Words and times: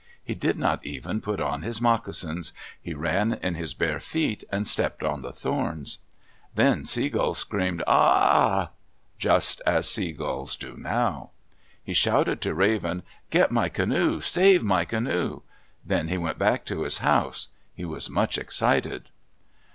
He 0.23 0.33
did 0.33 0.57
not 0.57 0.83
even 0.83 1.21
put 1.21 1.39
on 1.39 1.61
his 1.61 1.79
moccasins; 1.79 2.53
he 2.81 2.95
ran 2.95 3.33
in 3.33 3.53
his 3.53 3.75
bare 3.75 3.99
feet 3.99 4.43
and 4.51 4.67
stepped 4.67 5.03
on 5.03 5.21
the 5.21 5.31
thorns. 5.31 5.99
Then 6.55 6.85
Sea 6.87 7.07
Gull 7.07 7.35
screamed, 7.35 7.83
"Ah 7.85 8.65
ah!" 8.65 8.69
just 9.19 9.61
as 9.63 9.87
sea 9.87 10.11
gulls 10.11 10.55
do 10.55 10.75
now. 10.75 11.29
He 11.83 11.93
shouted 11.93 12.41
to 12.41 12.55
Raven, 12.55 13.03
"Get 13.29 13.51
my 13.51 13.69
canoe! 13.69 14.21
Save 14.21 14.63
my 14.63 14.85
canoe!" 14.85 15.41
Then 15.85 16.07
he 16.07 16.17
went 16.17 16.39
back 16.39 16.65
to 16.65 16.81
his 16.81 16.97
house. 17.05 17.49
He 17.71 17.85
was 17.85 18.09
much 18.09 18.39
excited. 18.39 19.09